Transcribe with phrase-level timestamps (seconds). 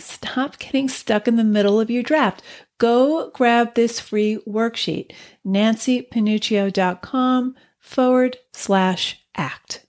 [0.00, 2.42] Stop getting stuck in the middle of your draft.
[2.78, 5.12] Go grab this free worksheet,
[5.46, 9.86] nancypanuccio.com forward slash act.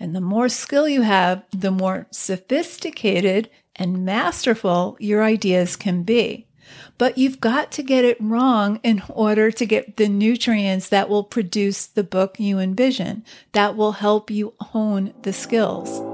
[0.00, 6.48] And the more skill you have, the more sophisticated and masterful your ideas can be.
[6.98, 11.24] But you've got to get it wrong in order to get the nutrients that will
[11.24, 16.13] produce the book you envision, that will help you hone the skills.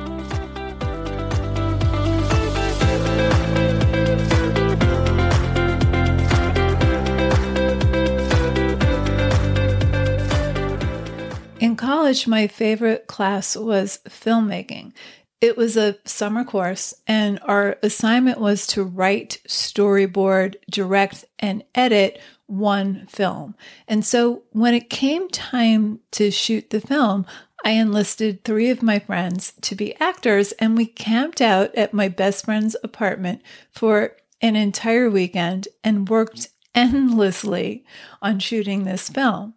[11.81, 14.93] College, my favorite class was filmmaking.
[15.41, 22.21] It was a summer course, and our assignment was to write, storyboard, direct, and edit
[22.45, 23.55] one film.
[23.87, 27.25] And so when it came time to shoot the film,
[27.65, 32.07] I enlisted three of my friends to be actors, and we camped out at my
[32.09, 37.83] best friend's apartment for an entire weekend and worked endlessly
[38.21, 39.55] on shooting this film.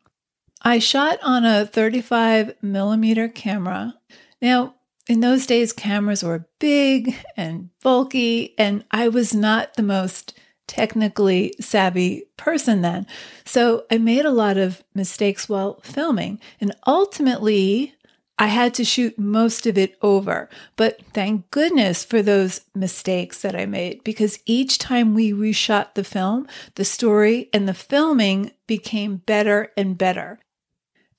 [0.67, 3.97] I shot on a 35 millimeter camera.
[4.41, 4.77] Now,
[5.07, 11.53] in those days, cameras were big and bulky, and I was not the most technically
[11.61, 13.07] savvy person then.
[13.45, 17.95] So I made a lot of mistakes while filming, and ultimately,
[18.39, 20.49] I had to shoot most of it over.
[20.77, 26.05] But thank goodness for those mistakes that I made because each time we reshot the
[26.05, 30.41] film, the story and the filming became better and better.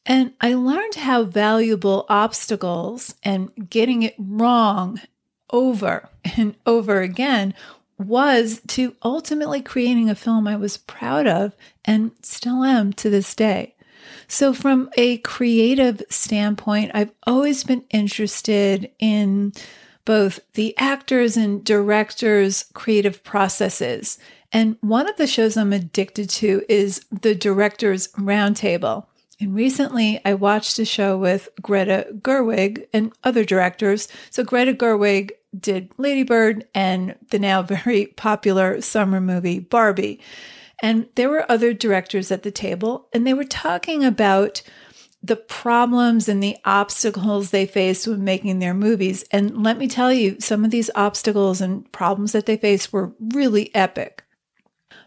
[0.06, 5.02] And I learned how valuable obstacles and getting it wrong
[5.50, 7.54] over and over again
[7.98, 13.34] was to ultimately creating a film I was proud of and still am to this
[13.34, 13.74] day.
[14.28, 19.54] So, from a creative standpoint, I've always been interested in
[20.04, 24.20] both the actors and directors' creative processes.
[24.52, 29.06] And one of the shows I'm addicted to is the Directors Roundtable.
[29.40, 34.08] And recently I watched a show with Greta Gerwig and other directors.
[34.30, 40.22] So Greta Gerwig did Ladybird and the now very popular summer movie Barbie.
[40.82, 44.62] And there were other directors at the table and they were talking about
[45.24, 49.26] the problems and the obstacles they faced when making their movies.
[49.32, 53.12] And let me tell you, some of these obstacles and problems that they faced were
[53.20, 54.24] really epic.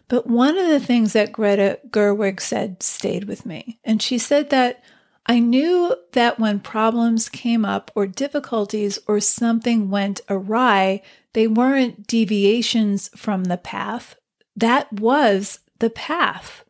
[0.09, 3.79] But one of the things that Greta Gerwig said stayed with me.
[3.85, 4.83] And she said that
[5.25, 11.03] I knew that when problems came up or difficulties or something went awry,
[11.33, 14.15] they weren't deviations from the path.
[14.55, 16.65] That was the path.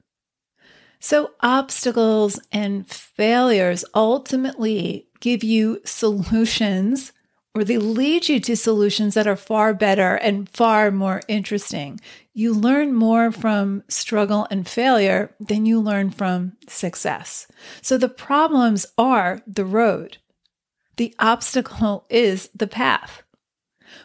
[0.99, 7.13] So, obstacles and failures ultimately give you solutions
[7.64, 12.00] they lead you to solutions that are far better and far more interesting.
[12.34, 17.47] You learn more from struggle and failure than you learn from success.
[17.81, 20.18] So the problems are the road.
[20.97, 23.24] The obstacle is the path.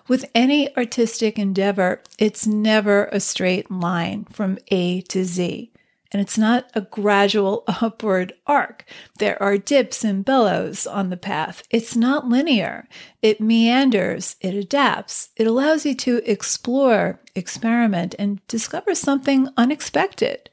[0.09, 5.74] With any artistic endeavor, it's never a straight line from A to Z
[6.15, 8.85] and it's not a gradual upward arc.
[9.19, 11.65] There are dips and billows on the path.
[11.71, 12.89] It's not linear.
[13.21, 15.31] It meanders, it adapts.
[15.37, 20.51] It allows you to explore, experiment, and discover something unexpected.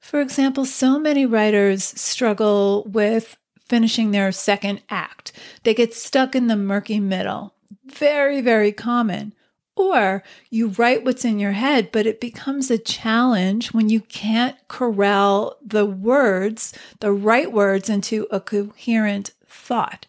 [0.00, 3.36] For example, so many writers struggle with
[3.68, 5.30] finishing their second act.
[5.62, 7.54] They get stuck in the murky middle.
[7.84, 9.34] Very, very common.
[9.76, 14.56] Or you write what's in your head, but it becomes a challenge when you can't
[14.68, 20.06] corral the words, the right words into a coherent thought.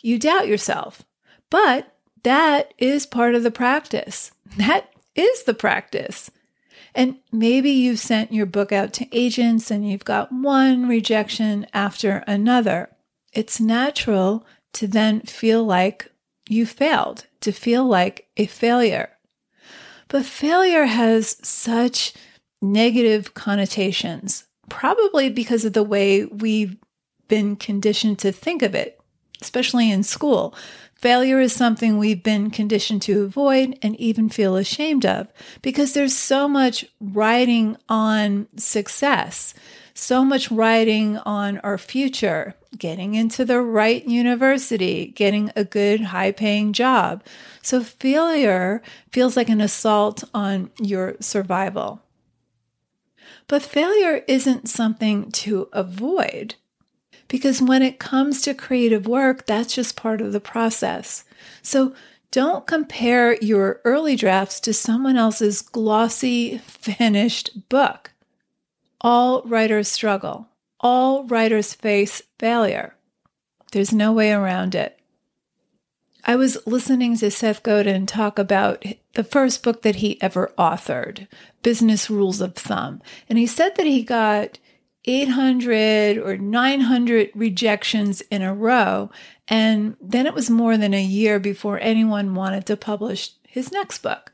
[0.00, 1.02] You doubt yourself,
[1.50, 4.32] but that is part of the practice.
[4.56, 6.28] That is the practice.
[6.92, 12.24] And maybe you've sent your book out to agents and you've got one rejection after
[12.26, 12.90] another.
[13.32, 16.10] It's natural to then feel like
[16.50, 19.10] you failed, to feel like a failure.
[20.08, 22.12] But failure has such
[22.60, 26.76] negative connotations, probably because of the way we've
[27.28, 29.00] been conditioned to think of it,
[29.40, 30.54] especially in school.
[30.96, 35.28] Failure is something we've been conditioned to avoid and even feel ashamed of
[35.62, 39.54] because there's so much riding on success,
[39.94, 46.32] so much riding on our future, getting into the right university, getting a good high
[46.32, 47.22] paying job.
[47.62, 48.82] So failure
[49.12, 52.02] feels like an assault on your survival.
[53.48, 56.54] But failure isn't something to avoid.
[57.28, 61.24] Because when it comes to creative work, that's just part of the process.
[61.62, 61.94] So
[62.30, 68.12] don't compare your early drafts to someone else's glossy, finished book.
[69.00, 70.48] All writers struggle.
[70.80, 72.96] All writers face failure.
[73.72, 74.98] There's no way around it.
[76.24, 78.84] I was listening to Seth Godin talk about
[79.14, 81.28] the first book that he ever authored,
[81.62, 83.00] Business Rules of Thumb.
[83.28, 84.58] And he said that he got
[85.06, 89.10] 800 or 900 rejections in a row.
[89.48, 94.02] And then it was more than a year before anyone wanted to publish his next
[94.02, 94.32] book.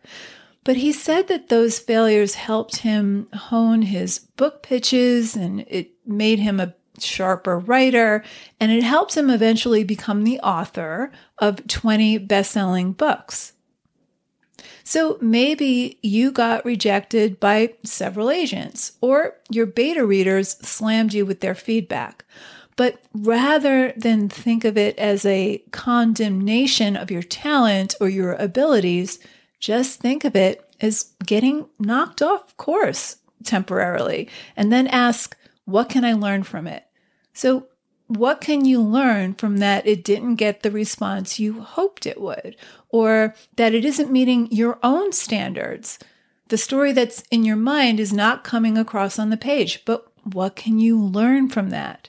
[0.66, 6.40] But he said that those failures helped him hone his book pitches and it made
[6.40, 8.24] him a sharper writer.
[8.58, 13.52] And it helped him eventually become the author of 20 best selling books.
[14.82, 21.42] So maybe you got rejected by several agents, or your beta readers slammed you with
[21.42, 22.24] their feedback.
[22.74, 29.20] But rather than think of it as a condemnation of your talent or your abilities,
[29.58, 36.04] just think of it as getting knocked off course temporarily and then ask, what can
[36.04, 36.84] I learn from it?
[37.32, 37.66] So
[38.08, 42.56] what can you learn from that it didn't get the response you hoped it would,
[42.88, 45.98] or that it isn't meeting your own standards?
[46.48, 50.54] The story that's in your mind is not coming across on the page, but what
[50.54, 52.08] can you learn from that?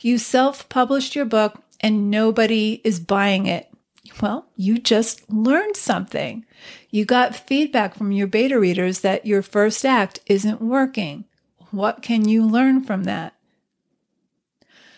[0.00, 3.71] You self published your book and nobody is buying it.
[4.20, 6.44] Well, you just learned something.
[6.90, 11.24] You got feedback from your beta readers that your first act isn't working.
[11.70, 13.34] What can you learn from that?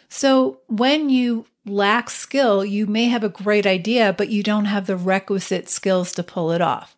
[0.08, 4.86] So when you lack skill, you may have a great idea, but you don't have
[4.86, 6.96] the requisite skills to pull it off.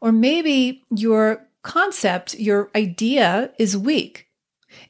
[0.00, 4.28] Or maybe your concept, your idea is weak.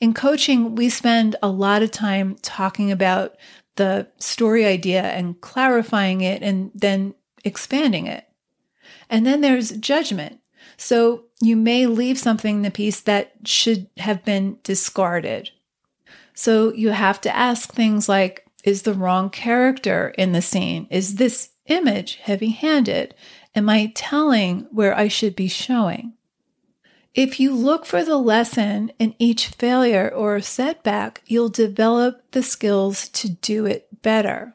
[0.01, 3.37] In coaching, we spend a lot of time talking about
[3.77, 7.15] the story idea and clarifying it and then
[7.45, 8.27] expanding it.
[9.09, 10.41] And then there's judgment.
[10.77, 15.51] So you may leave something in the piece that should have been discarded
[16.41, 20.87] so you have to ask things like Is the wrong character in the scene?
[20.91, 23.15] Is this image heavy handed?
[23.55, 26.15] Am I telling where I should be showing?
[27.15, 33.09] If you look for the lesson in each failure or setback, you'll develop the skills
[33.11, 34.55] to do it better.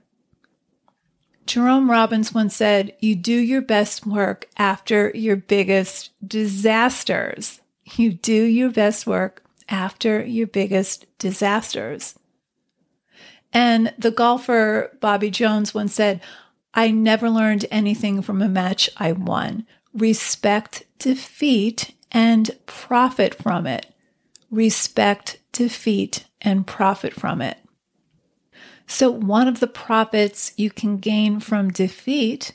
[1.45, 7.61] Jerome Robbins once said, You do your best work after your biggest disasters.
[7.97, 12.17] You do your best work after your biggest disasters.
[13.53, 16.21] And the golfer Bobby Jones once said,
[16.73, 19.65] I never learned anything from a match I won.
[19.93, 23.87] Respect defeat and profit from it.
[24.49, 27.57] Respect defeat and profit from it.
[28.87, 32.53] So, one of the profits you can gain from defeat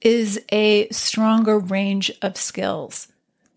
[0.00, 3.08] is a stronger range of skills.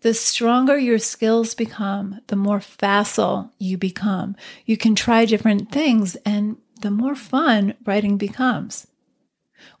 [0.02, 4.36] The stronger your skills become, the more facile you become.
[4.66, 8.86] You can try different things, and the more fun writing becomes.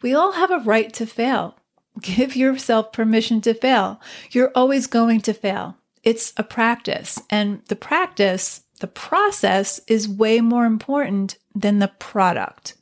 [0.00, 1.58] We all have a right to fail.
[2.00, 4.00] Give yourself permission to fail.
[4.30, 5.76] You're always going to fail.
[6.02, 12.74] It's a practice, and the practice, the process, is way more important than the product.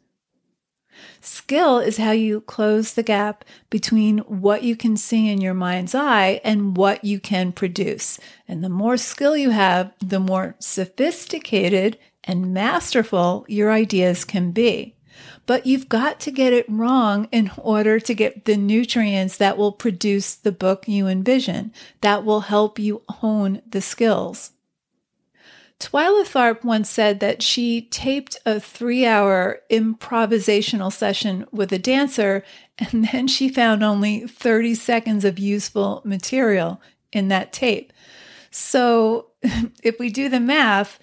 [1.21, 5.95] Skill is how you close the gap between what you can see in your mind's
[5.95, 8.19] eye and what you can produce.
[8.47, 14.96] And the more skill you have, the more sophisticated and masterful your ideas can be.
[15.47, 19.73] But you've got to get it wrong in order to get the nutrients that will
[19.73, 24.51] produce the book you envision, that will help you hone the skills.
[25.79, 32.43] Twyla Tharp once said that she taped a three hour improvisational session with a dancer
[32.79, 36.81] And then she found only 30 seconds of useful material
[37.13, 37.93] in that tape.
[38.51, 39.29] So
[39.83, 40.99] if we do the math,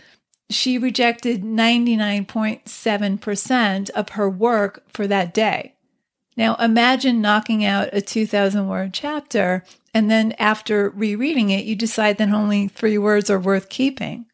[0.49, 5.75] she rejected 99.7% of her work for that day.
[6.35, 12.17] Now imagine knocking out a 2000 word chapter and then after rereading it, you decide
[12.17, 14.25] that only three words are worth keeping.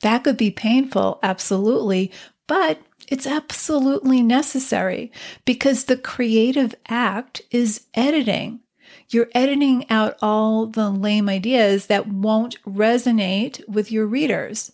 [0.00, 2.12] That could be painful, absolutely,
[2.46, 5.12] but it's absolutely necessary
[5.44, 8.60] because the creative act is editing.
[9.08, 14.72] You're editing out all the lame ideas that won't resonate with your readers.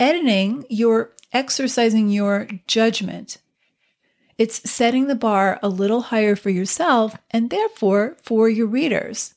[0.00, 3.36] Editing, you're exercising your judgment.
[4.38, 9.34] It's setting the bar a little higher for yourself and therefore for your readers.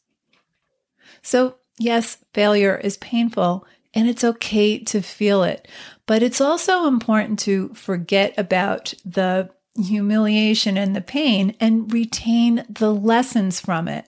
[1.21, 5.67] So, yes, failure is painful and it's okay to feel it,
[6.05, 12.93] but it's also important to forget about the humiliation and the pain and retain the
[12.93, 14.07] lessons from it.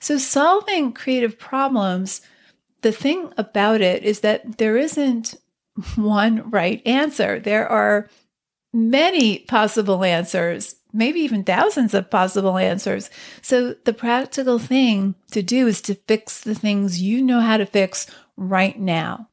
[0.00, 2.22] So, solving creative problems,
[2.86, 5.34] the thing about it is that there isn't
[5.96, 7.40] one right answer.
[7.40, 8.08] There are
[8.72, 13.10] many possible answers, maybe even thousands of possible answers.
[13.42, 17.66] So, the practical thing to do is to fix the things you know how to
[17.66, 19.30] fix right now.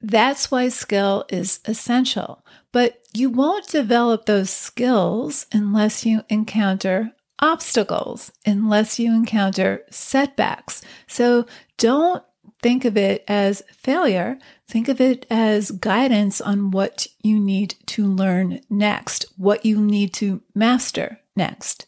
[0.00, 2.46] That's why skill is essential.
[2.72, 7.12] But you won't develop those skills unless you encounter
[7.42, 10.80] obstacles, unless you encounter setbacks.
[11.08, 11.44] So
[11.76, 12.22] don't
[12.62, 14.38] think of it as failure.
[14.68, 20.14] Think of it as guidance on what you need to learn next, what you need
[20.14, 21.86] to master next.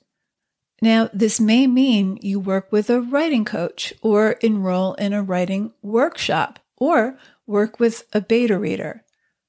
[0.83, 5.73] Now, this may mean you work with a writing coach or enroll in a writing
[5.81, 9.05] workshop or work with a beta reader,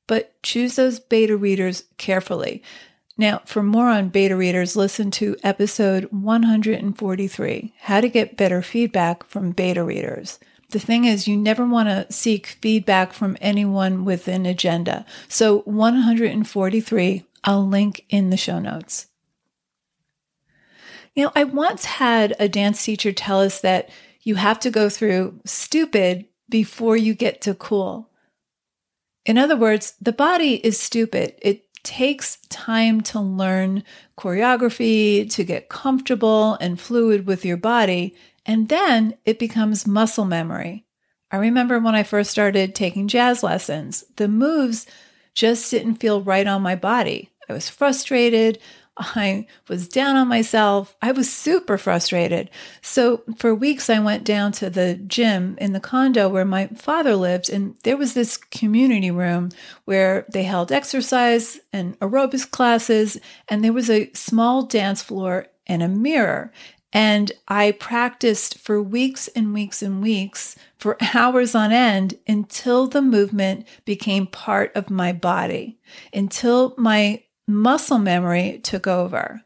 [0.08, 2.64] but choose those beta readers carefully.
[3.18, 9.26] Now, for more on beta readers, listen to episode 143 How to Get Better Feedback
[9.26, 10.38] from Beta Readers.
[10.72, 15.06] The thing is, you never want to seek feedback from anyone with an agenda.
[15.30, 19.08] So, 143, I'll link in the show notes.
[21.14, 23.90] You know, I once had a dance teacher tell us that
[24.24, 28.10] you have to go through stupid before you get to cool.
[29.26, 31.36] In other words, the body is stupid.
[31.42, 33.84] It takes time to learn
[34.18, 38.16] choreography, to get comfortable and fluid with your body,
[38.46, 40.86] and then it becomes muscle memory.
[41.32, 44.86] I remember when I first started taking jazz lessons, the moves
[45.34, 47.30] just didn't feel right on my body.
[47.50, 48.60] I was frustrated.
[48.98, 50.96] I was down on myself.
[51.02, 52.50] I was super frustrated.
[52.82, 57.16] So for weeks, I went down to the gym in the condo where my father
[57.16, 59.50] lived, and there was this community room
[59.84, 65.84] where they held exercise and aerobics classes, and there was a small dance floor and
[65.84, 66.52] a mirror.
[66.94, 73.02] And I practiced for weeks and weeks and weeks for hours on end until the
[73.02, 75.78] movement became part of my body,
[76.14, 79.42] until my muscle memory took over.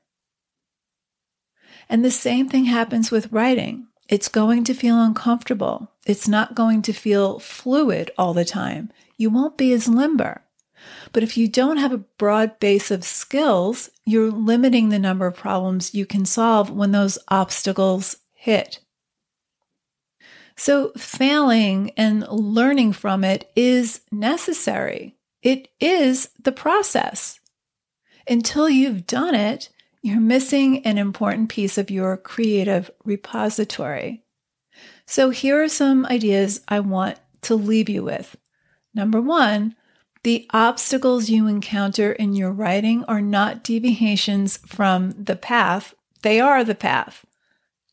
[1.89, 3.87] And the same thing happens with writing.
[4.07, 5.91] It's going to feel uncomfortable.
[6.05, 8.91] It's not going to feel fluid all the time.
[9.17, 10.43] You won't be as limber.
[11.11, 15.35] But if you don't have a broad base of skills, you're limiting the number of
[15.35, 18.79] problems you can solve when those obstacles hit.
[20.55, 25.15] So, failing and learning from it is necessary.
[25.41, 27.39] It is the process
[28.29, 29.69] until you've done it,
[30.01, 34.23] you're missing an important piece of your creative repository.
[35.05, 38.37] So, here are some ideas I want to leave you with.
[38.93, 39.75] Number one,
[40.23, 46.63] the obstacles you encounter in your writing are not deviations from the path, they are
[46.63, 47.25] the path.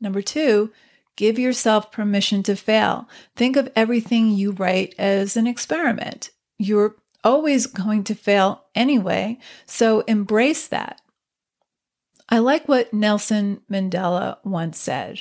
[0.00, 0.72] Number two,
[1.16, 3.08] give yourself permission to fail.
[3.34, 6.30] Think of everything you write as an experiment.
[6.58, 6.96] You're
[7.26, 11.00] always going to fail anyway, so embrace that.
[12.28, 15.20] I like what Nelson Mandela once said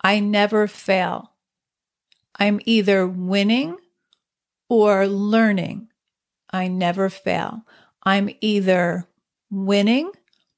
[0.00, 1.32] I never fail.
[2.36, 3.76] I'm either winning
[4.68, 5.88] or learning.
[6.50, 7.64] I never fail.
[8.02, 9.06] I'm either
[9.50, 10.10] winning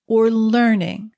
[0.07, 1.11] or learning.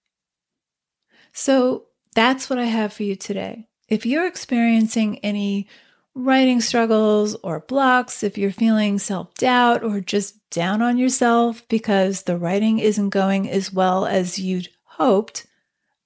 [1.33, 1.85] So
[2.15, 3.69] that's what I have for you today.
[3.89, 5.69] If you're experiencing any
[6.17, 12.23] writing struggles or blocks, if you're feeling self doubt or just down on yourself because
[12.23, 15.47] the writing isn't going as well as you'd hoped,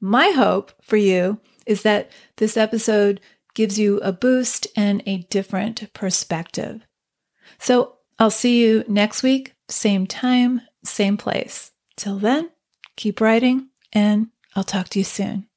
[0.00, 3.20] my hope for you is that this episode
[3.54, 6.82] gives you a boost and a different perspective.
[7.58, 11.70] So I'll see you next week, same time, same place.
[11.96, 12.50] Till then,
[12.96, 15.49] keep writing, and I'll talk to you soon.